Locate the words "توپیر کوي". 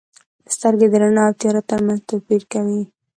2.09-2.81